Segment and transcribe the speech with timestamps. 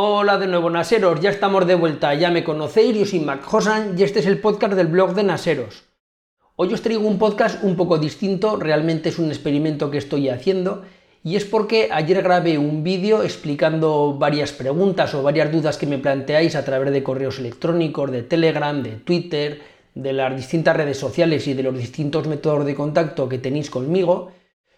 [0.00, 3.98] Hola de nuevo Naseros, ya estamos de vuelta, ya me conocéis, yo soy Mac Hosan
[3.98, 5.86] y este es el podcast del blog de Naseros.
[6.54, 10.84] Hoy os traigo un podcast un poco distinto, realmente es un experimento que estoy haciendo
[11.24, 15.98] y es porque ayer grabé un vídeo explicando varias preguntas o varias dudas que me
[15.98, 19.62] planteáis a través de correos electrónicos, de Telegram, de Twitter,
[19.96, 24.30] de las distintas redes sociales y de los distintos métodos de contacto que tenéis conmigo.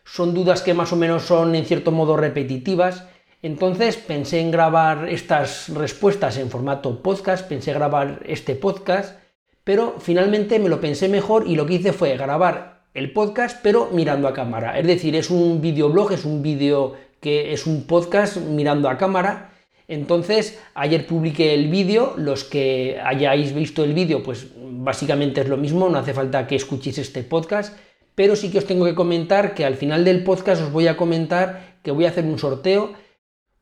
[0.02, 3.04] Son dudas que más o menos son en cierto modo repetitivas
[3.42, 9.18] entonces pensé en grabar estas respuestas en formato podcast, pensé grabar este podcast,
[9.64, 13.88] pero finalmente me lo pensé mejor y lo que hice fue grabar el podcast pero
[13.92, 14.78] mirando a cámara.
[14.78, 19.52] Es decir, es un videoblog, es un vídeo que es un podcast mirando a cámara.
[19.88, 25.56] Entonces, ayer publiqué el vídeo, los que hayáis visto el vídeo, pues básicamente es lo
[25.56, 27.76] mismo, no hace falta que escuchéis este podcast,
[28.14, 30.96] pero sí que os tengo que comentar que al final del podcast os voy a
[30.96, 32.92] comentar que voy a hacer un sorteo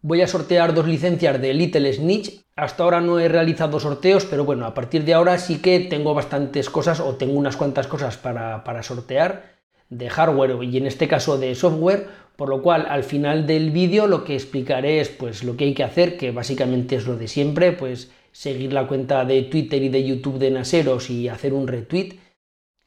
[0.08, 2.40] Voy a sortear dos licencias de Little Snitch.
[2.56, 6.14] Hasta ahora no he realizado sorteos, pero bueno, a partir de ahora sí que tengo
[6.14, 9.58] bastantes cosas o tengo unas cuantas cosas para, sortear
[9.91, 14.06] de hardware y en este caso de software, por lo cual al final del vídeo
[14.06, 17.28] lo que explicaré es pues lo que hay que hacer, que básicamente es lo de
[17.28, 21.68] siempre, pues seguir la cuenta de Twitter y de YouTube de Naseros y hacer un
[21.68, 22.18] retweet.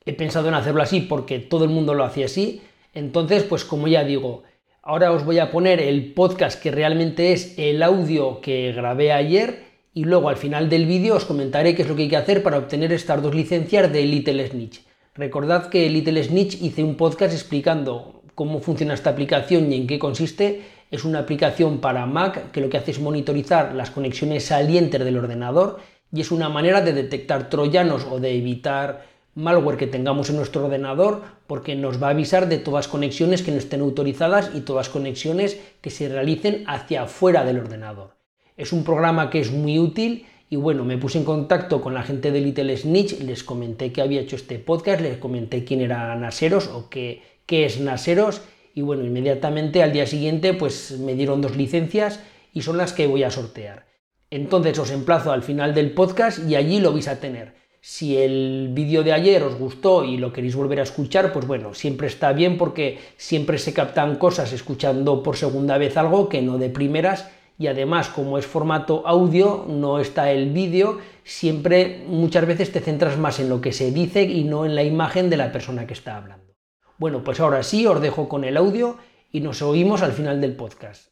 [0.06, 2.64] He pensado en hacerlo así porque todo el mundo lo hacía así,
[2.96, 4.42] entonces pues como ya digo,
[4.84, 9.64] Ahora os voy a poner el podcast que realmente es el audio que grabé ayer
[9.94, 12.42] y luego al final del vídeo os comentaré qué es lo que hay que hacer
[12.42, 14.82] para obtener estas dos licencias de Little Snitch.
[15.14, 20.00] Recordad que Little Snitch hice un podcast explicando cómo funciona esta aplicación y en qué
[20.00, 20.64] consiste.
[20.90, 25.18] Es una aplicación para Mac que lo que hace es monitorizar las conexiones salientes del
[25.20, 25.78] ordenador
[26.12, 30.66] y es una manera de detectar troyanos o de evitar malware que tengamos en nuestro
[30.66, 34.90] ordenador porque nos va a avisar de todas conexiones que no estén autorizadas y todas
[34.90, 38.16] conexiones que se realicen hacia afuera del ordenador.
[38.58, 42.04] Es un programa que es muy útil y bueno, me puse en contacto con la
[42.04, 46.14] gente de Little Snitch, les comenté que había hecho este podcast, les comenté quién era
[46.16, 48.42] Naseros o qué, qué es Naseros
[48.76, 52.20] y bueno, inmediatamente al día siguiente pues me dieron dos licencias
[52.54, 53.86] y son las que voy a sortear.
[54.30, 57.61] Entonces os emplazo al final del podcast y allí lo vais a tener.
[57.84, 61.74] Si el vídeo de ayer os gustó y lo queréis volver a escuchar, pues bueno,
[61.74, 66.60] siempre está bien porque siempre se captan cosas escuchando por segunda vez algo que no
[66.60, 72.72] de primeras y además como es formato audio, no está el vídeo, siempre muchas veces
[72.72, 75.52] te centras más en lo que se dice y no en la imagen de la
[75.52, 76.54] persona que está hablando.
[77.00, 78.98] Bueno, pues ahora sí, os dejo con el audio
[79.32, 81.11] y nos oímos al final del podcast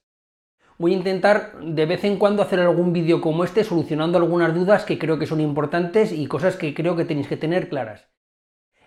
[0.79, 4.85] voy a intentar de vez en cuando hacer algún vídeo como este solucionando algunas dudas
[4.85, 8.07] que creo que son importantes y cosas que creo que tenéis que tener claras.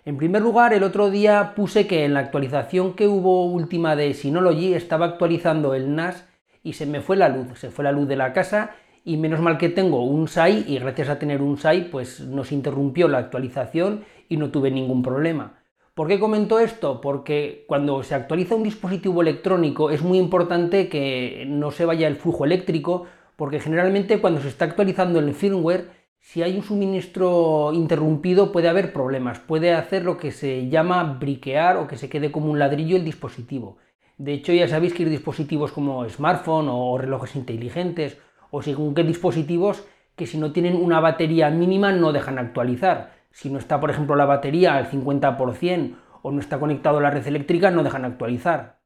[0.03, 4.13] En primer lugar, el otro día puse que en la actualización que hubo última de
[4.13, 6.27] Synology estaba actualizando el NAS
[6.63, 8.71] y se me fue la luz, se fue la luz de la casa
[9.05, 12.51] y menos mal que tengo un SAI y gracias a tener un SAI pues nos
[12.51, 15.62] interrumpió la actualización y no tuve ningún problema.
[15.93, 17.01] ¿Por qué comento esto?
[17.01, 22.15] Porque cuando se actualiza un dispositivo electrónico es muy importante que no se vaya el
[22.15, 23.05] flujo eléctrico,
[23.35, 28.91] porque generalmente cuando se está actualizando el firmware, si hay un suministro interrumpido puede haber
[28.91, 32.95] problemas, puede hacer lo que se llama briquear o que se quede como un ladrillo
[32.95, 33.77] el dispositivo.
[34.17, 38.17] De hecho ya sabéis que hay dispositivos como smartphone o relojes inteligentes
[38.49, 43.49] o según qué dispositivos que si no tienen una batería mínima no dejan actualizar si
[43.49, 47.27] no está, por ejemplo, la batería al 50% o no está conectado a la red
[47.27, 48.79] eléctrica, no dejan actualizar.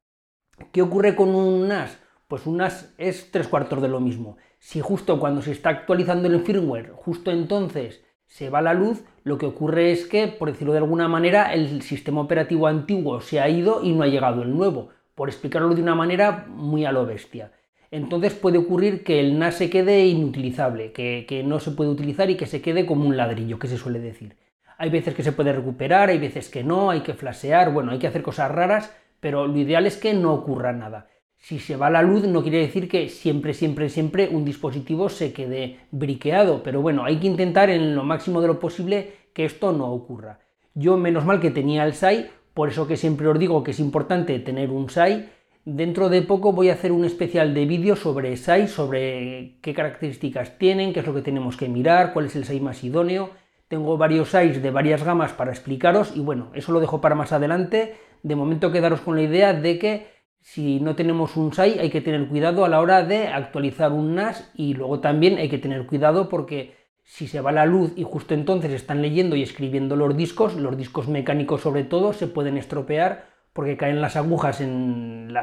[0.71, 1.99] ¿Qué ocurre con un NAS?
[2.27, 4.37] Pues un NAS es tres cuartos de lo mismo.
[4.57, 9.37] Si justo cuando se está actualizando el firmware, justo entonces se va la luz, lo
[9.37, 13.49] que ocurre es que, por decirlo de alguna manera, el sistema operativo antiguo se ha
[13.49, 17.05] ido y no ha llegado el nuevo, por explicarlo de una manera muy a lo
[17.05, 17.51] bestia
[17.91, 22.35] entonces puede ocurrir que el NAS se quede inutilizable, que, no se puede utilizar y
[22.35, 24.35] que se quede como un ladrillo, que se suele decir.
[24.77, 27.99] Hay veces que se puede recuperar, hay veces que no, hay que flashear, bueno, hay
[27.99, 31.07] que hacer cosas raras, pero lo ideal es que no ocurra nada.
[31.37, 35.33] Si se va la luz no quiere decir que siempre, siempre, siempre un dispositivo se
[35.33, 39.71] quede briqueado, pero bueno, hay que intentar en lo máximo de lo posible que esto
[39.71, 40.39] no ocurra.
[40.73, 43.79] Yo menos mal que tenía el SAI, por eso que siempre os digo que es
[43.79, 45.29] importante tener un SAI,
[45.69, 50.57] Dentro de poco voy a hacer un especial de vídeo sobre SAI, sobre qué características
[50.57, 53.31] tienen, qué es lo que tenemos que mirar, cuál es el SAI más idóneo.
[53.67, 57.33] Tengo varios SAIs de varias gamas para explicaros y bueno, eso lo dejo para más
[57.33, 57.97] adelante.
[58.23, 60.07] De momento quedaros con la idea de que
[60.39, 64.15] si no tenemos un SAI hay que tener cuidado a la hora de actualizar un
[64.15, 68.03] NAS y luego también hay que tener cuidado porque si se va la luz y
[68.03, 72.55] justo entonces están leyendo y escribiendo los discos, los discos mecánicos sobre todo, se pueden
[72.55, 75.33] estropear porque caen las agujas en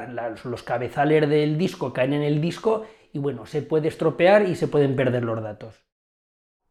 [0.44, 4.68] los cabezales del disco, caen en el disco y bueno, se puede estropear y se
[4.68, 5.82] pueden perder los datos.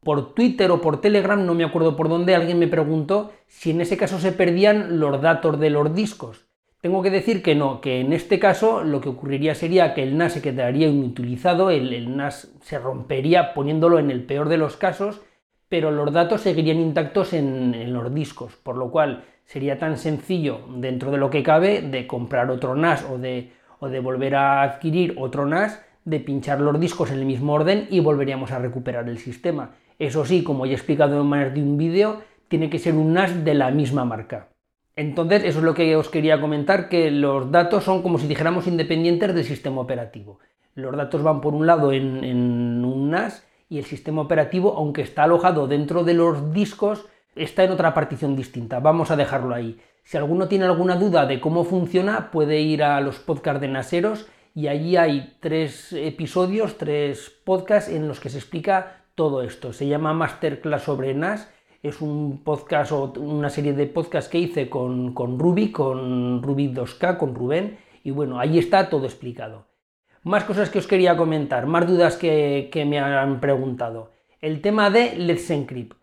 [0.02, 3.82] Por Twitter o por Telegram, no me acuerdo por dónde, alguien me preguntó si en
[3.82, 6.46] ese caso se perdían los datos de los discos.
[6.80, 10.16] Tengo que decir que no, que en este caso lo que ocurriría sería que el
[10.16, 15.20] NAS se quedaría inutilizado, el, NAS se rompería poniéndolo en el peor de los casos,
[15.74, 21.10] pero los datos seguirían intactos en, los discos, por lo cual sería tan sencillo dentro
[21.10, 23.50] de lo que cabe de comprar otro NAS o de,
[23.80, 27.88] o de volver a adquirir otro NAS, de pinchar los discos en el mismo orden
[27.90, 29.72] y volveríamos a recuperar el sistema.
[29.98, 33.12] Eso sí, como ya he explicado en más de un vídeo, tiene que ser un
[33.12, 34.50] NAS de la misma marca.
[34.94, 38.68] Entonces, eso es lo que os quería comentar, que los datos son como si dijéramos
[38.68, 40.38] independientes del sistema operativo.
[40.76, 45.02] Los datos van por un lado en, en un NAS y el sistema operativo, aunque
[45.02, 48.80] está alojado dentro de los discos, está en otra partición distinta.
[48.80, 49.78] Vamos a dejarlo ahí.
[50.04, 54.26] Si alguno tiene alguna duda de cómo funciona, puede ir a los podcasts de Naseros
[54.54, 59.72] y allí hay tres episodios, tres podcasts en los que se explica todo esto.
[59.72, 61.50] Se llama Masterclass sobre NAS.
[61.82, 66.68] Es un podcast o una serie de podcasts que hice con, con Ruby, con Ruby
[66.68, 67.78] 2K, con Rubén.
[68.02, 69.66] Y bueno, ahí está todo explicado.
[70.24, 74.10] Más cosas que os quería comentar, más dudas que, me han preguntado.
[74.40, 75.98] El tema de Let's Encrypt.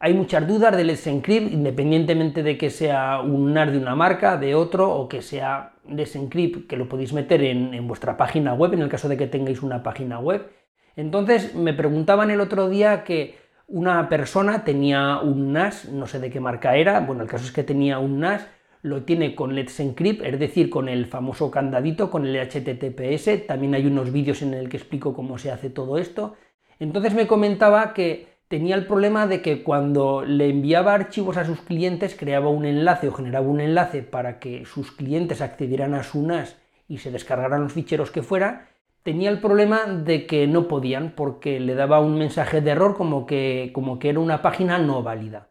[0.00, 4.36] Hay muchas dudas de Let's Encrypt, independientemente de que sea un NAS de una marca,
[4.36, 8.74] de otro, o que sea Let's Encrypt, que lo podéis meter en, vuestra página web,
[8.74, 10.50] en el caso de que tengáis una página web.
[10.96, 13.36] Entonces me preguntaban el otro día que
[13.68, 17.52] una persona tenía un NAS, no sé de qué marca era, bueno, el caso es
[17.52, 18.48] que tenía un NAS,
[18.86, 23.74] lo tiene con Let's Encrypt, es decir, con el famoso candadito, con el HTTPS, también
[23.74, 26.36] hay unos vídeos en el que explico cómo se hace todo esto.
[26.78, 31.60] Entonces me comentaba que tenía el problema de que cuando le enviaba archivos a sus
[31.62, 36.22] clientes creaba un enlace o generaba un enlace para que sus clientes accedieran a su
[36.22, 36.56] NAS
[36.86, 38.68] y se descargaran los ficheros que fuera,
[39.02, 43.26] tenía el problema de que no podían porque le daba un mensaje de error como
[43.26, 45.50] que, como que era una página no válida.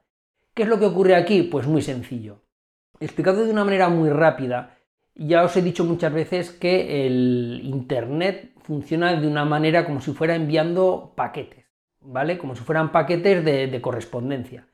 [0.54, 1.44] ¿Qué es lo que ocurre aquí?
[1.44, 2.45] Pues muy sencillo.
[3.00, 4.78] Explicado de una manera muy rápida,
[5.16, 10.12] ya os he dicho muchas veces que el Internet funciona de una manera como si
[10.14, 11.66] fuera enviando paquetes.
[12.06, 12.38] ¿vale?
[12.38, 14.68] Como si fueran paquetes de, correspondencia.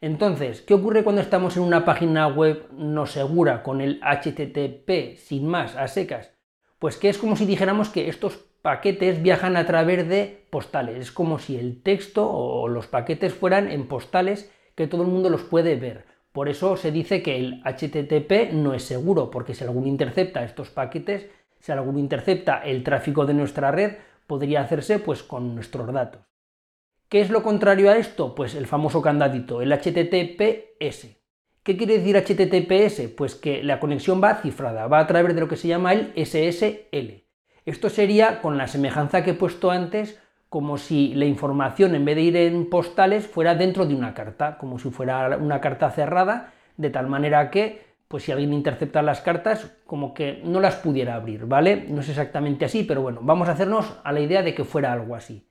[0.00, 5.46] Entonces, ¿qué ocurre cuando estamos en una página web no segura con el HTTP sin
[5.46, 6.34] más, a secas?
[6.78, 10.96] Pues que es como si dijéramos que estos paquetes viajan a través de postales.
[10.96, 15.30] Es como si el texto o los paquetes fueran en postales que todo el mundo
[15.30, 16.04] los puede ver.
[16.32, 20.70] Por eso se dice que el HTTP no es seguro, porque si alguno intercepta estos
[20.70, 23.96] paquetes, si alguno intercepta el tráfico de nuestra red,
[24.26, 26.22] podría hacerse pues con nuestros datos.
[27.10, 28.34] ¿Qué es lo contrario a esto?
[28.34, 31.08] Pues el famoso candadito, el HTTPS.
[31.62, 33.12] ¿Qué quiere decir HTTPS?
[33.14, 36.12] Pues que la conexión va cifrada, va a través de lo que se llama el
[36.16, 37.26] SSL.
[37.66, 40.21] Esto sería, con la semejanza que he puesto antes,
[40.52, 44.58] como si la información en vez de ir en postales fuera dentro de una carta,
[44.58, 49.22] como si fuera una carta cerrada, de tal manera que, pues si alguien intercepta las
[49.22, 51.86] cartas, como que no las pudiera abrir, ¿vale?
[51.88, 54.92] No es exactamente así, pero bueno, vamos a hacernos a la idea de que fuera
[54.92, 55.48] algo así.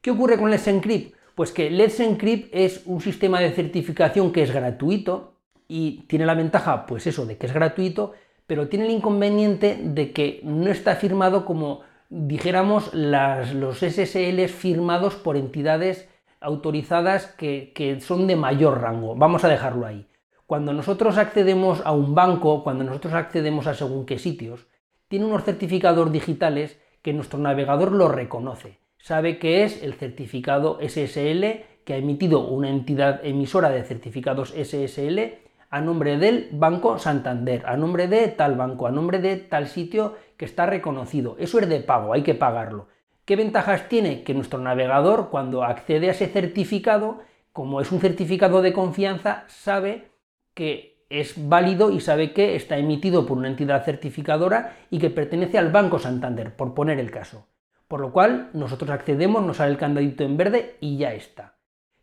[0.00, 1.16] ¿Qué ocurre con Let's Encrypt?
[1.34, 5.34] Pues que Let's Encrypt es un sistema de certificación que es gratuito
[5.66, 8.12] y tiene la ventaja, pues eso, de que es gratuito,
[8.46, 15.36] pero tiene el inconveniente de que no está firmado como dijéramos los SSL firmados por
[15.36, 16.08] entidades
[16.40, 19.14] autorizadas que, que son de mayor rango.
[19.16, 20.06] Vamos a dejarlo ahí.
[20.46, 24.66] Cuando nosotros accedemos a un banco, cuando nosotros accedemos a según qué sitios,
[25.08, 31.64] tiene unos certificados digitales que nuestro navegador lo reconoce sabe que es el certificado SSL
[31.84, 35.38] que ha emitido una entidad emisora de certificados SSL
[35.70, 40.16] a nombre del Banco Santander, a nombre de tal banco, a nombre de tal sitio
[40.36, 41.36] que está reconocido.
[41.38, 42.88] Eso es de pago, hay que pagarlo.
[43.24, 44.22] ¿Qué ventajas tiene?
[44.22, 47.18] Que nuestro navegador, cuando accede a ese certificado,
[47.52, 50.10] como es un certificado de confianza, sabe
[50.54, 55.58] que es válido y sabe que está emitido por una entidad certificadora y que pertenece
[55.58, 57.46] al Banco Santander, por poner el caso.
[57.86, 61.56] Por lo cual nosotros accedemos, nos sale el candadito en verde y ya está.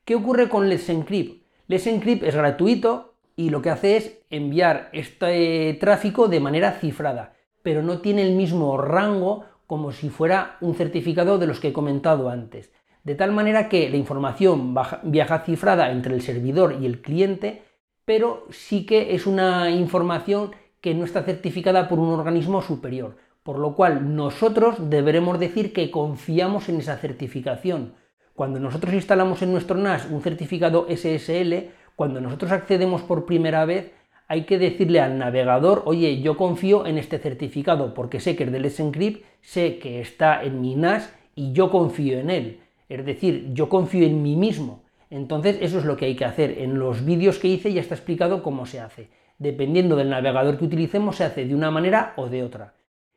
[0.04, 1.46] ¿Qué ocurre con Let's Encrypt?
[1.68, 7.34] Let's Encrypt es gratuito y lo que hace es enviar este tráfico de manera cifrada,
[7.64, 11.74] pero no tiene el mismo rango como si fuera un certificado de los que he
[11.74, 12.72] comentado antes.
[13.04, 17.64] De tal manera que la información viaja cifrada entre el servidor y el cliente,
[18.06, 20.52] pero sí que es una información
[20.82, 23.18] que no está certificada por un organismo superior.
[23.44, 27.94] Por lo cual nosotros deberemos decir que confiamos en esa certificación.
[28.34, 33.92] Cuando nosotros instalamos en nuestro NAS un certificado SSL, cuando nosotros accedemos por primera vez
[34.28, 38.52] hay que decirle al navegador, oye, yo confío en este certificado porque sé que es
[38.52, 42.60] del Let's Encrypt, sé que está en mi NAS y yo confío en él.
[42.90, 44.84] Es decir, yo confío en mí mismo.
[45.10, 46.60] Entonces, eso es lo que hay que hacer.
[46.60, 49.10] En los vídeos que hice ya está explicado cómo se hace.
[49.38, 52.74] Dependiendo del navegador que utilicemos, se hace de una manera o de otra.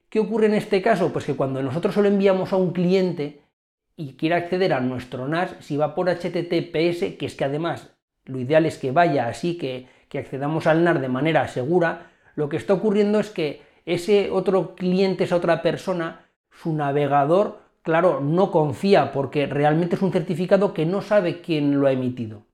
[0.09, 1.13] ¿Qué ocurre en este caso?
[1.13, 3.41] Pues que cuando nosotros solo enviamos a un cliente
[3.97, 7.98] y quiere acceder a nuestro NAS, si va por HTTPS, que es que además
[8.29, 12.49] lo ideal es que vaya así, que, que accedamos al NAS de manera segura, lo
[12.49, 18.51] que está ocurriendo es que ese otro cliente, esa otra persona, su navegador, claro, no
[18.51, 22.45] confía porque realmente es un certificado que no sabe quién lo ha emitido.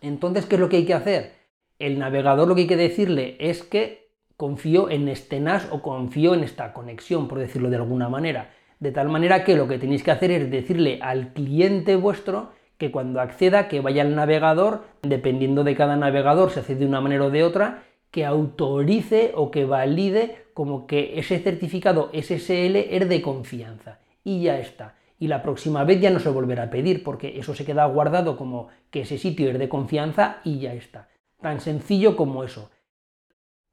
[0.00, 1.32] Entonces, ¿qué es lo que hay que hacer?
[1.78, 6.34] El navegador lo que hay que decirle es que confío en este NAS o confío
[6.34, 8.50] en esta conexión, por decirlo de alguna manera.
[8.78, 12.90] De tal manera que lo que tenéis que hacer es decirle al cliente vuestro que
[12.92, 17.26] cuando acceda, que vaya al navegador, dependiendo de cada navegador, se hace de una manera
[17.26, 23.20] o de otra, que autorice o que valide como que ese certificado SSL es de
[23.20, 23.98] confianza.
[24.24, 24.94] Y ya está.
[25.18, 28.36] Y la próxima vez ya no se volverá a pedir, porque eso se queda guardado
[28.36, 31.08] como que ese sitio es de confianza y ya está.
[31.40, 32.70] Tan sencillo como eso.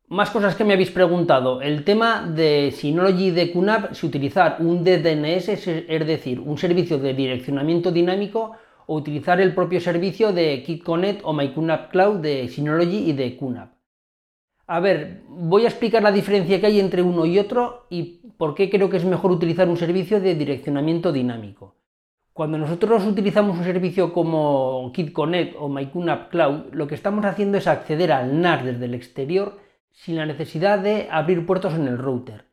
[0.07, 1.61] Más cosas que me habéis preguntado.
[1.61, 7.13] El tema de Synology de QNAP, si utilizar un DDNS, es decir, un servicio de
[7.13, 8.55] direccionamiento dinámico,
[8.87, 13.73] o utilizar el propio servicio de KitConnect o MyQNAP Cloud de Synology y de QNAP.
[14.67, 18.55] A ver, voy a explicar la diferencia que hay entre uno y otro y por
[18.55, 21.75] qué creo que es mejor utilizar un servicio de direccionamiento dinámico.
[22.33, 27.67] Cuando nosotros utilizamos un servicio como KitConnect o MyQNAP Cloud, lo que estamos haciendo es
[27.67, 29.59] acceder al NAS desde el exterior
[29.91, 32.45] sin la necesidad de abrir puertos en el router.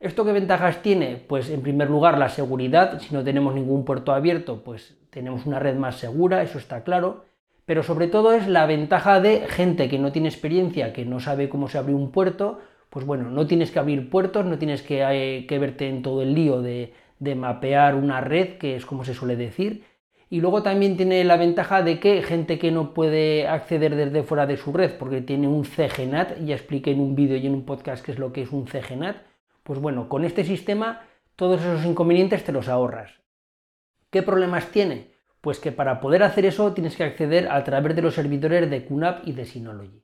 [0.00, 1.16] ¿Esto qué ventajas tiene?
[1.16, 5.58] Pues en primer lugar la seguridad, si no tenemos ningún puerto abierto, pues tenemos una
[5.58, 7.24] red más segura, eso está claro,
[7.64, 11.48] pero sobre todo es la ventaja de gente que no tiene experiencia, que no sabe
[11.48, 15.02] cómo se abre un puerto, pues bueno, no tienes que abrir puertos, no tienes que,
[15.02, 19.14] eh, verte en todo el lío de, de mapear una red, que es como se
[19.14, 19.82] suele decir,
[20.30, 24.46] y luego también tiene la ventaja de que gente que no puede acceder desde fuera
[24.46, 27.64] de su red porque tiene un CGNAT, ya expliqué en un vídeo y en un
[27.64, 29.16] podcast qué es lo que es un CGNAT,
[29.68, 31.02] pues bueno, con este sistema
[31.36, 33.12] todos esos inconvenientes te los ahorras.
[34.08, 35.12] ¿Qué problemas tiene?
[35.42, 38.86] Pues que para poder hacer eso tienes que acceder a través de los servidores de
[38.86, 40.02] QNAP y de Synology.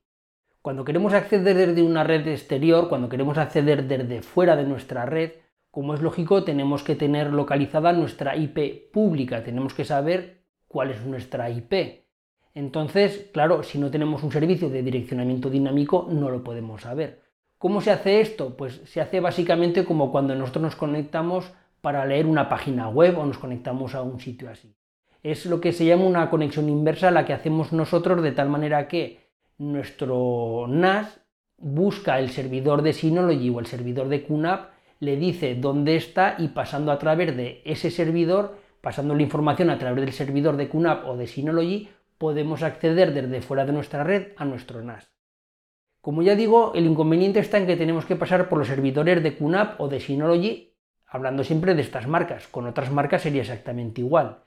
[0.60, 5.32] Cuando queremos acceder desde una red exterior, cuando queremos acceder desde fuera de nuestra red,
[5.70, 11.06] como es lógico, tenemos que tener localizada nuestra IP pública, tenemos que saber cuál es
[11.06, 12.04] nuestra IP.
[12.52, 17.23] Entonces, claro, si no tenemos un servicio de direccionamiento dinámico, no lo podemos saber.
[17.64, 18.58] ¿Cómo se hace esto?
[18.58, 23.24] Pues se hace básicamente como cuando nosotros nos conectamos para leer una página web o
[23.24, 24.76] nos conectamos a un sitio así.
[25.22, 28.86] Es lo que se llama una conexión inversa, la que hacemos nosotros de tal manera
[28.86, 31.22] que nuestro NAS
[31.56, 34.68] busca el servidor de Synology o el servidor de QNAP
[35.00, 39.78] le dice dónde está y pasando a través de ese servidor, pasando la información a
[39.78, 44.32] través del servidor de QNAP o de Synology, podemos acceder desde fuera de nuestra red
[44.36, 45.13] a nuestro NAS.
[46.04, 49.38] Como ya digo, el inconveniente está en que tenemos que pasar por los servidores de
[49.38, 50.74] QNAP o de Synology,
[51.06, 52.46] hablando siempre de estas marcas.
[52.46, 54.42] Con otras marcas sería exactamente igual.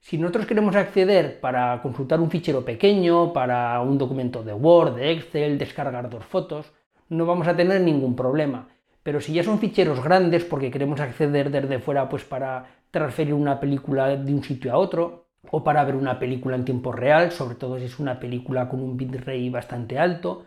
[0.00, 5.12] Si nosotros queremos acceder para consultar un fichero pequeño, para un documento de Word, de
[5.12, 6.72] Excel, descargar dos fotos,
[7.08, 8.66] no vamos a tener ningún problema.
[9.04, 13.60] Pero si ya son ficheros grandes porque queremos acceder desde fuera pues para transferir una
[13.60, 17.54] película de un sitio a otro o para ver una película en tiempo real, sobre
[17.54, 20.44] todo si es una película con un bitrate bastante alto,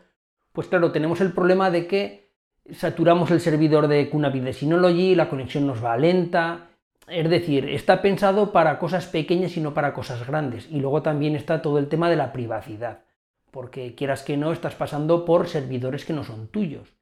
[0.52, 2.32] pues claro, tenemos el problema de que
[2.72, 6.70] saturamos el servidor de de Synology, la conexión nos va lenta,
[7.08, 10.68] es decir, está pensado para cosas pequeñas y no para cosas grandes.
[10.70, 13.04] Y luego también está todo el tema de la privacidad,
[13.52, 16.94] porque quieras que no, estás pasando por servidores que no son tuyos.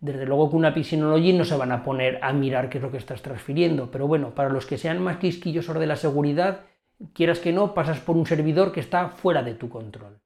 [0.00, 2.90] Desde luego que una Synology no se van a poner a mirar qué es lo
[2.90, 6.60] que estás transfiriendo, pero bueno, para los que sean más quisquillosos de la seguridad,
[7.12, 10.20] quieras que no, pasas por un servidor que está fuera de tu control.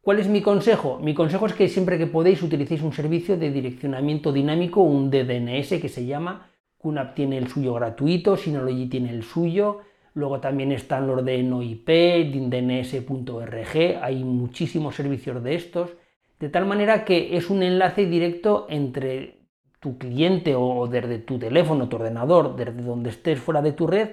[0.00, 0.98] ¿Cuál es mi consejo?
[1.00, 5.80] Mi consejo es que siempre que podéis utilicéis un servicio de direccionamiento dinámico, un DDNS
[5.80, 9.80] que se llama, QNAP tiene el suyo gratuito, Synology tiene el suyo,
[10.14, 15.90] luego también están los de NoIP, DNS.org, hay muchísimos servicios de estos.
[16.38, 19.38] De tal manera que es un enlace directo entre
[19.80, 24.10] tu cliente o desde tu teléfono, tu ordenador, desde donde estés fuera de tu red,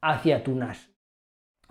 [0.00, 0.88] hacia tu NAS.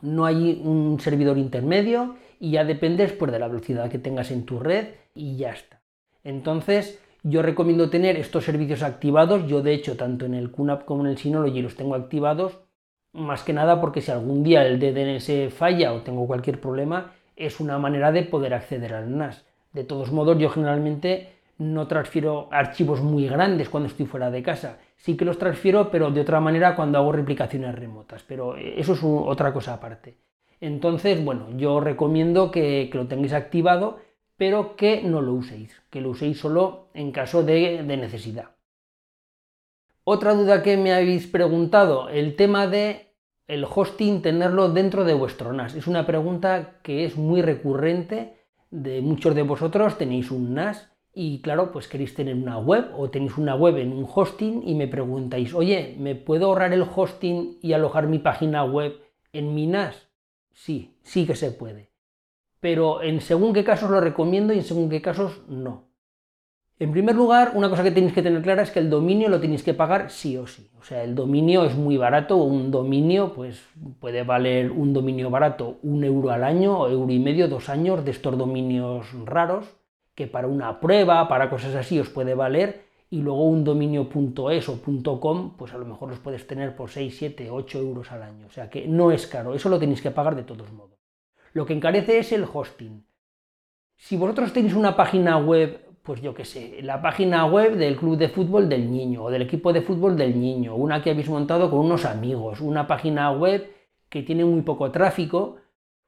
[0.01, 4.46] No hay un servidor intermedio y ya dependes pues, de la velocidad que tengas en
[4.46, 5.82] tu red y ya está.
[6.24, 9.48] Entonces, yo recomiendo tener estos servicios activados.
[9.48, 12.60] Yo, de hecho, tanto en el QNAP como en el Synology los tengo activados,
[13.13, 17.60] más que nada porque si algún día el DNS falla o tengo cualquier problema, es
[17.60, 23.01] una manera de poder acceder al NAS De todos modos, yo generalmente no transfiero archivos
[23.01, 24.77] muy grandes cuando estoy fuera de casa.
[24.96, 28.24] Sí que los transfiero, pero de otra manera cuando hago replicaciones remotas.
[28.24, 30.26] Pero eso es otra cosa aparte.
[30.59, 33.99] Entonces, bueno, yo recomiendo que, lo tengáis activado,
[34.37, 38.51] pero que no lo uséis, que lo uséis solo en caso de, de necesidad.
[40.03, 43.07] Otra duda que me habéis preguntado, el tema de
[43.47, 45.75] el hosting tenerlo dentro de vuestro NAS.
[45.75, 48.37] Es una pregunta que es muy recurrente
[48.69, 53.09] de muchos de vosotros tenéis un NAS y claro, pues queréis tener una web o
[53.09, 57.57] tenéis una web en un hosting y me preguntáis, oye, ¿me puedo ahorrar el hosting
[57.61, 58.99] y alojar mi página web
[59.33, 60.06] en mi NAS?
[60.57, 61.91] Sí, sí que se puede.
[62.59, 65.91] Pero en según qué casos lo recomiendo y en según qué casos no.
[66.79, 69.39] En primer lugar, una cosa que tenéis que tener clara es que el dominio lo
[69.39, 70.71] tenéis que pagar sí o sí.
[70.79, 73.63] O sea, el dominio es muy barato, un dominio pues
[73.99, 78.03] puede valer un dominio barato un euro al año, o euro y medio, dos años
[78.03, 79.77] de estos dominios raros
[80.15, 85.19] que para una prueba, para cosas así, os puede valer, y luego un dominio.es o
[85.19, 88.47] .com, pues a lo mejor los puedes tener por 6, 7, 8 euros al año.
[88.47, 90.97] O sea que no es caro, eso lo tenéis que pagar de todos modos.
[91.53, 93.05] Lo que encarece es el hosting.
[93.95, 98.17] Si vosotros tenéis una página web, pues yo qué sé, la página web del club
[98.17, 101.69] de fútbol del niño o del equipo de fútbol del niño, una que habéis montado
[101.69, 103.71] con unos amigos, una página web
[104.09, 105.57] que tiene muy poco tráfico,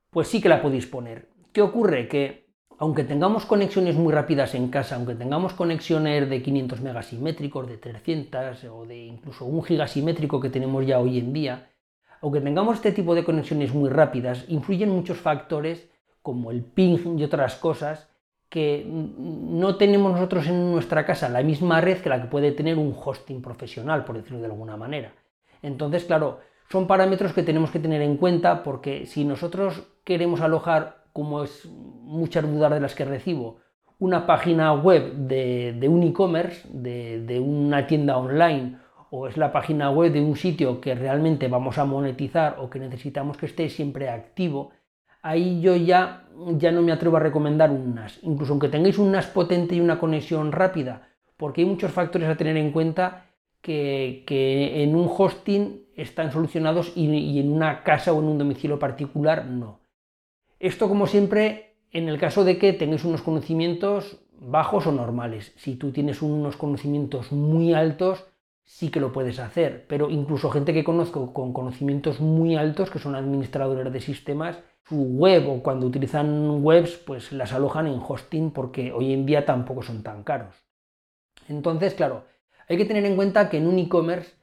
[0.09, 1.29] pues sí que la podéis poner.
[1.51, 2.07] ¿Qué ocurre?
[2.07, 2.48] Que
[2.79, 8.63] aunque tengamos conexiones muy rápidas en casa, aunque tengamos conexiones de 500 megasimétricos, de 300
[8.71, 11.71] o de incluso un gigasimétrico que tenemos ya hoy en día,
[12.21, 15.89] aunque tengamos este tipo de conexiones muy rápidas, influyen muchos factores
[16.21, 18.07] como el ping y otras cosas
[18.47, 22.77] que no tenemos nosotros en nuestra casa la misma red que la que puede tener
[22.77, 25.13] un hosting profesional, por decirlo de alguna manera.
[25.61, 26.39] Entonces, claro,
[26.71, 31.65] son parámetros que tenemos que tener en cuenta porque si nosotros queremos alojar como es
[31.65, 33.57] muchas dudas de las que recibo,
[33.97, 38.77] una página web de, un e-commerce, de, una tienda online,
[39.09, 42.79] o es la página web de un sitio que realmente vamos a monetizar o que
[42.79, 44.71] necesitamos que esté siempre activo,
[45.21, 48.19] ahí yo ya, ya no me atrevo a recomendar un NAS.
[48.21, 52.37] Incluso aunque tengáis un NAS potente y una conexión rápida, porque hay muchos factores a
[52.37, 53.25] tener en cuenta
[53.61, 59.45] que, en un hosting están solucionados y en una casa o en un domicilio particular
[59.47, 59.78] no.
[60.59, 65.53] Esto, como siempre, en el caso de que tengáis unos conocimientos bajos o normales.
[65.55, 68.25] Si tú tienes unos conocimientos muy altos,
[68.65, 72.99] sí que lo puedes hacer, pero incluso gente que conozco con conocimientos muy altos, que
[72.99, 78.51] son administradores de sistemas, su web o cuando utilizan webs, pues las alojan en hosting
[78.51, 80.55] porque hoy en día tampoco son tan caros.
[81.47, 82.25] Entonces, claro,
[82.67, 84.35] hay que tener en cuenta que en un e-commerce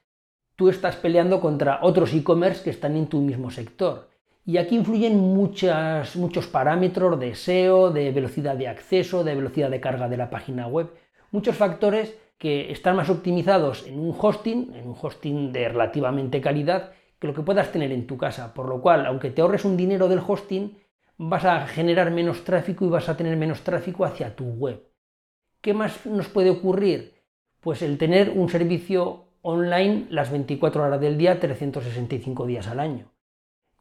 [0.57, 4.09] tú estás peleando contra otros e-commerce que están en tu mismo sector.
[4.49, 10.09] Y aquí influyen muchos parámetros de SEO, de velocidad de acceso, de velocidad de carga
[10.09, 10.93] de la página web,
[11.33, 16.93] muchos factores que están más optimizados en un hosting, en un hosting de relativamente calidad,
[17.19, 18.55] que lo que puedas tener en tu casa.
[18.55, 20.79] Por lo cual, aunque te ahorres un dinero del hosting,
[21.17, 24.81] vas a generar menos tráfico y vas a tener menos tráfico hacia tu web.
[25.61, 27.15] ¿Qué más nos puede ocurrir?
[27.59, 33.16] Pues el tener un servicio online las 24 horas del día, 365 días al año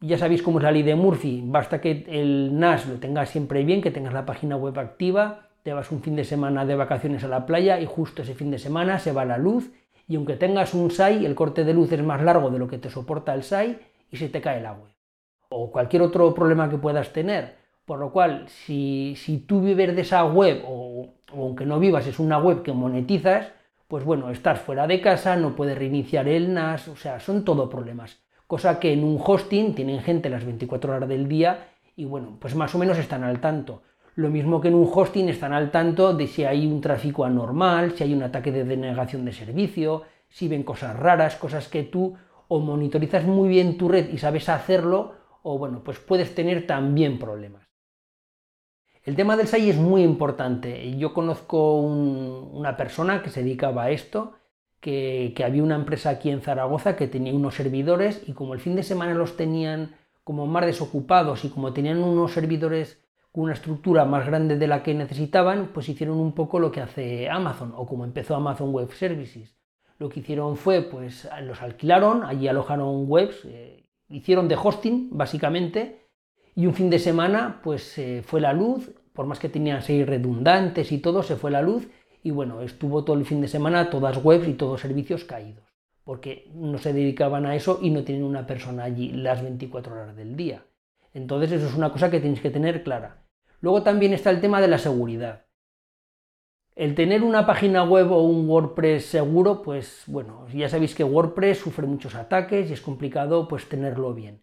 [0.00, 3.64] ya sabéis cómo es la ley de Murphy, basta que el NAS lo tengas siempre
[3.64, 7.24] bien, que tengas la página web activa, te vas un fin de semana de vacaciones
[7.24, 9.72] a la playa y justo ese fin de semana se va la luz
[10.06, 12.78] y aunque tengas un SAI, el corte de luz es más largo de lo que
[12.78, 13.78] te soporta el SAI
[14.10, 14.88] y se te cae el agua.
[15.48, 17.56] O cualquier otro problema que puedas tener.
[17.84, 22.06] Por lo cual, si, si tú vives de esa web, o, o aunque no vivas,
[22.06, 23.48] es una web que monetizas,
[23.88, 27.68] pues bueno, estás fuera de casa, no puedes reiniciar el NAS, o sea, son todo
[27.68, 32.36] problemas cosa que en un hosting tienen gente las 24 horas del día y bueno,
[32.40, 33.82] pues más o menos están al tanto.
[34.14, 37.92] Lo mismo que en un hosting están al tanto de si hay un tráfico anormal,
[37.92, 42.16] si hay un ataque de denegación de servicio, si ven cosas raras, cosas que tú
[42.48, 47.18] o monitorizas muy bien tu red y sabes hacerlo, o bueno, pues puedes tener también
[47.18, 47.66] problemas.
[49.02, 50.96] El tema del SAI es muy importante.
[50.96, 54.34] Yo conozco una persona que se dedicaba a esto
[54.80, 58.76] que, había una empresa aquí en Zaragoza que tenía unos servidores y como el fin
[58.76, 63.00] de semana los tenían como más desocupados y como tenían unos servidores
[63.32, 66.80] con una estructura más grande de la que necesitaban, pues hicieron un poco lo que
[66.80, 69.56] hace Amazon o como empezó Amazon Web Services.
[69.98, 76.06] Lo que hicieron fue, pues los alquilaron, allí alojaron webs, eh, hicieron de hosting básicamente
[76.54, 80.06] y un fin de semana pues se fue la luz, por más que tenían seis
[80.06, 81.88] redundantes y todo, se fue la luz
[82.26, 85.62] y bueno, estuvo todo el fin de semana todas webs y todos servicios caídos,
[86.02, 90.16] porque no se dedicaban a eso y no tienen una persona allí las 24 horas
[90.16, 90.64] del día.
[91.14, 93.28] Entonces eso es una cosa que tenéis que tener clara.
[93.60, 95.46] Luego también está el tema de la seguridad.
[96.74, 101.58] El tener una página web o un WordPress seguro, pues bueno, ya sabéis que WordPress
[101.58, 104.42] sufre muchos ataques y es complicado pues tenerlo bien.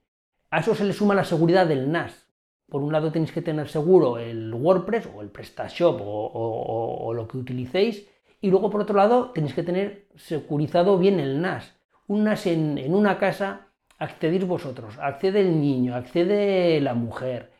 [0.51, 2.32] A eso se le suma la seguridad del NAS.
[2.73, 7.37] Por un lado tenéis que tener seguro el WordPress o el PrestaShop o, lo que
[7.37, 8.09] utilicéis
[8.41, 11.75] y luego por otro lado tenéis que tener securizado bien el NAS.
[12.07, 13.67] Un NAS en, una casa
[13.99, 17.51] accedéis vosotros, accede el niño, accede la mujer,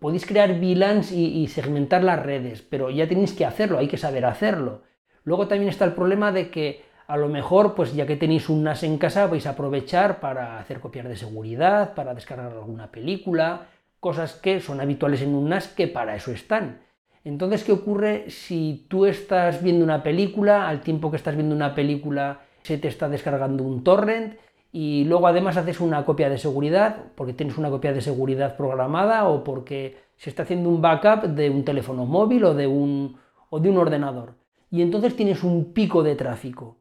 [0.00, 4.24] podéis crear VLANs y, segmentar las redes, pero ya tenéis que hacerlo, hay que saber
[4.24, 4.82] hacerlo.
[5.22, 8.64] Luego también está el problema de que a lo mejor, pues ya que tenéis un
[8.64, 13.68] NAS en casa, vais a aprovechar para hacer copias de seguridad, para descargar alguna película,
[14.00, 16.80] cosas que son habituales en un NAS que para eso están.
[17.24, 21.74] Entonces, ¿qué ocurre si tú estás viendo una película, al tiempo que estás viendo una
[21.74, 24.38] película se te está descargando un torrent
[24.72, 29.28] y luego además haces una copia de seguridad, porque tienes una copia de seguridad programada
[29.28, 33.16] o porque se está haciendo un backup de un teléfono móvil o de un,
[33.50, 34.34] o de un ordenador.
[34.70, 36.78] Y entonces tienes un pico de tráfico.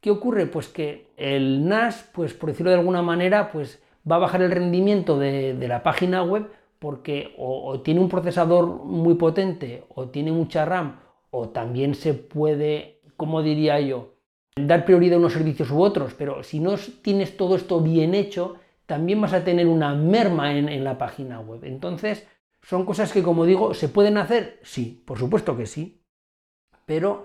[0.00, 0.46] ¿Qué ocurre?
[0.46, 4.50] Pues que el NAS, pues por decirlo de alguna manera, pues va a bajar el
[4.50, 10.64] rendimiento de, la página web porque o, tiene un procesador muy potente o tiene mucha
[10.64, 14.14] RAM o también se puede, como diría yo,
[14.56, 18.56] dar prioridad a unos servicios u otros, pero si no tienes todo esto bien hecho,
[18.86, 21.64] también vas a tener una merma en, la página web.
[21.64, 22.26] Entonces,
[22.62, 24.58] son cosas que, como digo, ¿se pueden hacer?
[24.62, 26.02] Sí, por supuesto que sí.
[26.86, 27.24] Pero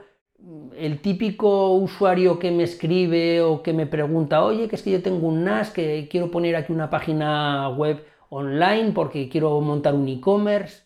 [0.76, 5.02] el típico usuario que me escribe o que me pregunta, oye, que es que yo
[5.02, 10.08] tengo un NAS, que quiero poner aquí una página web online porque quiero montar un
[10.08, 10.84] e-commerce,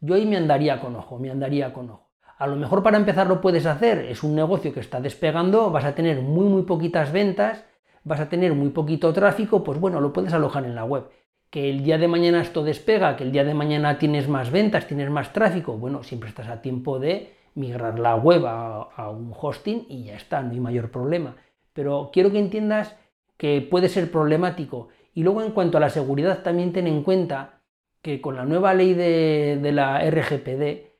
[0.00, 2.10] yo ahí me andaría con ojo, me andaría con ojo.
[2.38, 5.84] A lo mejor para empezar lo puedes hacer, es un negocio que está despegando, vas
[5.84, 7.64] a tener muy muy poquitas ventas,
[8.04, 11.08] vas a tener muy poquito tráfico, pues bueno, lo puedes alojar en la web.
[11.50, 14.86] Que el día de mañana esto despega, que el día de mañana tienes más ventas,
[14.86, 19.86] tienes más tráfico, bueno, siempre estás a tiempo de migrar la web a, un hosting
[19.88, 21.36] y ya está, no hay mayor problema.
[21.72, 22.96] Pero quiero que entiendas
[23.36, 24.88] que puede ser problemático.
[25.12, 27.60] Y luego en cuanto a la seguridad, también ten en cuenta
[28.02, 30.92] que con la nueva ley de, de la RGPD,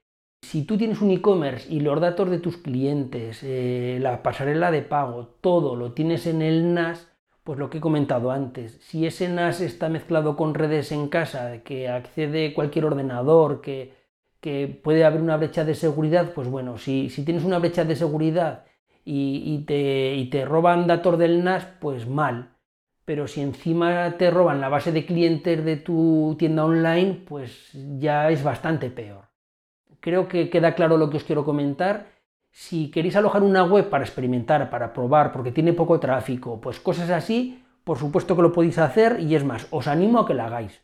[0.43, 4.83] si tú tienes un e-commerce y los datos de tus clientes, eh, la pasarela de
[4.83, 7.11] pago, todo lo tienes en el NAS,
[7.43, 11.63] pues lo que he comentado antes, si ese NAS está mezclado con redes en casa,
[11.63, 14.04] que accede cualquier ordenador, que,
[14.83, 18.65] puede haber una brecha de seguridad, pues bueno, si, tienes una brecha de seguridad
[19.05, 22.57] y, te, y te roban datos del NAS, pues mal.
[23.05, 28.31] Pero si encima te roban la base de clientes de tu tienda online, pues ya
[28.31, 29.29] es bastante peor.
[30.01, 32.09] Creo que queda claro lo que os quiero comentar.
[32.51, 37.11] Si queréis alojar una web para experimentar, para probar, porque tiene poco tráfico, pues cosas
[37.11, 40.43] así, por supuesto que lo podéis hacer y es más, os animo a que lo
[40.43, 40.83] hagáis.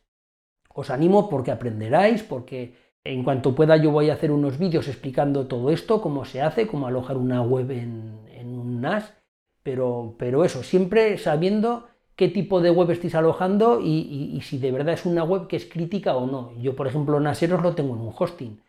[0.73, 5.47] Os animo porque aprenderáis, porque en cuanto pueda yo voy a hacer unos vídeos explicando
[5.47, 9.15] todo esto, cómo se hace, cómo alojar una web en, un NAS,
[9.63, 14.95] pero, pero, eso, siempre sabiendo qué tipo de web estáis alojando y, si de verdad
[14.95, 16.53] es una web que es crítica o no.
[16.61, 18.61] Yo, por ejemplo, Naseros lo tengo en un hosting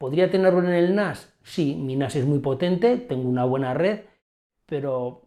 [0.00, 1.30] ¿Podría tenerlo en el NAS?
[1.42, 4.00] Sí, mi NAS es muy potente, tengo una buena red,
[4.64, 5.20] pero,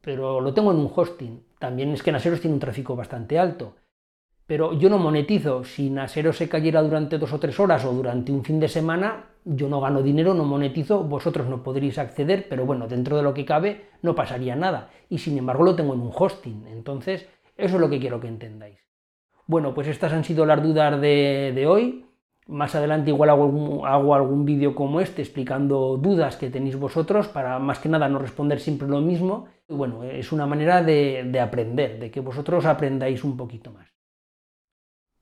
[0.00, 1.42] pero lo tengo en un hosting.
[1.58, 3.74] También es que Naseros tiene un tráfico bastante alto.
[4.50, 5.62] Pero yo no monetizo.
[5.62, 9.26] Si Naseros se cayera durante dos o tres horas o durante un fin de semana,
[9.44, 13.32] yo no gano dinero, no monetizo, vosotros no podréis acceder, pero bueno, dentro de lo
[13.32, 14.90] que cabe no pasaría nada.
[15.08, 16.66] Y sin embargo lo tengo en un hosting.
[16.66, 18.80] Entonces, eso es lo que quiero que entendáis.
[19.46, 22.06] Bueno, pues estas han sido las dudas de, hoy.
[22.48, 27.78] Más adelante igual hago algún, vídeo como este explicando dudas que tenéis vosotros para más
[27.78, 29.46] que nada no responder siempre lo mismo.
[29.68, 33.89] Y bueno, es una manera de aprender, de que vosotros aprendáis un poquito más.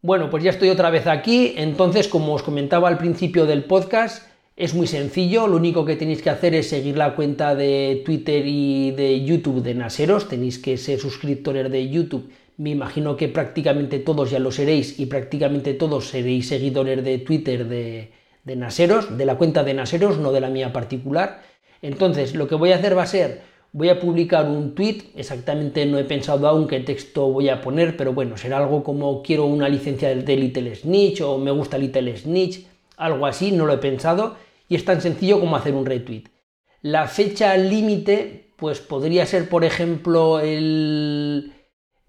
[0.01, 4.29] Bueno, pues ya estoy otra vez aquí, entonces como os comentaba al principio del podcast,
[4.55, 8.45] es muy sencillo, lo único que tenéis que hacer es seguir la cuenta de Twitter
[8.47, 12.31] y de YouTube de Naseros, tenéis que ser suscriptores de YouTube.
[12.59, 17.67] Me imagino que prácticamente todos ya lo seréis y prácticamente todos seréis seguidores de Twitter
[17.67, 18.13] de,
[18.45, 21.43] Naseros, de la cuenta de Naseros, no de la mía particular.
[21.83, 25.85] Entonces, lo que voy a hacer va a ser, voy a publicar un tweet, exactamente
[25.87, 29.47] no he pensado aún qué texto voy a poner, pero bueno, será algo como quiero
[29.47, 33.79] una licencia de Little Snitch o me gusta Little Snitch, algo así, no lo he
[33.79, 34.37] pensado,
[34.69, 36.25] y es tan sencillo como hacer un retweet.
[36.83, 41.53] La fecha límite, pues podría ser, por ejemplo, el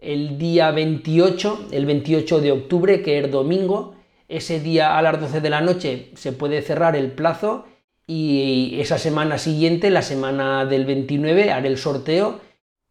[0.02, 3.96] el día 28, el 28 de octubre, que es domingo.
[4.28, 7.66] Ese día a las 12 de la noche se puede cerrar el plazo
[8.12, 12.40] y esa semana siguiente, la semana del 29, haré el sorteo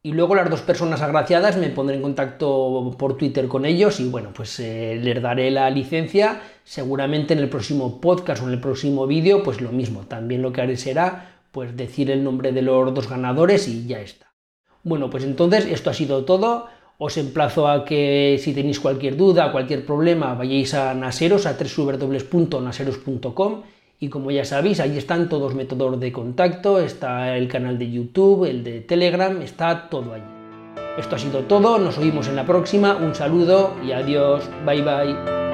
[0.01, 4.09] Y luego las dos personas agraciadas me pondré en contacto por Twitter con ellos y
[4.09, 6.41] bueno, pues eh, les daré la licencia.
[6.63, 10.07] Seguramente en el próximo podcast o en el próximo vídeo, pues lo mismo.
[10.07, 14.01] También lo que haré será pues decir el nombre de los dos ganadores y ya
[14.01, 14.33] está.
[14.85, 16.69] Bueno, pues entonces esto ha sido todo.
[16.97, 23.63] Os emplazo a que si tenéis cualquier duda, cualquier problema, vayáis a Naseros, a www.naseros.com
[24.01, 27.91] y como ya sabéis, ahí están todos los métodos de contacto, está el canal de
[27.91, 30.25] YouTube, el de Telegram, está todo allí.
[30.99, 35.48] Esto ha sido todo, nos oímos en la próxima, un saludo y adiós, bye bye.